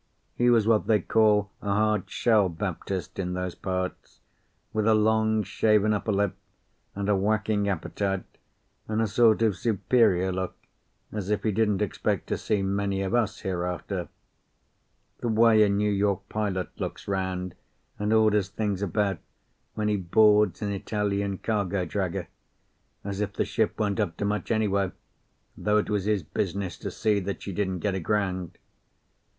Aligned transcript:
He 0.33 0.49
was 0.49 0.65
what 0.65 0.87
they 0.87 0.99
call 0.99 1.51
a 1.61 1.71
Hard 1.73 2.09
shell 2.09 2.49
Baptist 2.49 3.19
in 3.19 3.33
those 3.33 3.53
parts, 3.53 4.19
with 4.73 4.87
a 4.87 4.95
long, 4.95 5.43
shaven 5.43 5.93
upper 5.93 6.11
lip 6.11 6.35
and 6.95 7.07
a 7.07 7.15
whacking 7.15 7.69
appetite, 7.69 8.25
and 8.87 8.99
a 8.99 9.05
sort 9.05 9.43
of 9.43 9.55
superior 9.55 10.31
look, 10.31 10.55
as 11.11 11.29
if 11.29 11.43
he 11.43 11.51
didn't 11.51 11.83
expect 11.83 12.25
to 12.29 12.37
see 12.39 12.63
many 12.63 13.03
of 13.03 13.13
us 13.13 13.41
hereafter 13.41 14.07
the 15.19 15.27
way 15.27 15.61
a 15.61 15.69
New 15.69 15.91
York 15.91 16.27
pilot 16.29 16.69
looks 16.79 17.07
round, 17.07 17.53
and 17.99 18.11
orders 18.11 18.49
things 18.49 18.81
about 18.81 19.19
when 19.75 19.87
he 19.87 19.97
boards 19.97 20.63
an 20.63 20.71
Italian 20.71 21.37
cargo 21.37 21.85
dragger, 21.85 22.25
as 23.03 23.21
if 23.21 23.33
the 23.33 23.45
ship 23.45 23.79
weren't 23.79 23.99
up 23.99 24.17
to 24.17 24.25
much 24.25 24.49
anyway, 24.49 24.91
though 25.55 25.77
it 25.77 25.91
was 25.91 26.05
his 26.05 26.23
business 26.23 26.75
to 26.79 26.89
see 26.89 27.19
that 27.19 27.43
she 27.43 27.53
didn't 27.53 27.81
get 27.81 27.93
aground. 27.93 28.57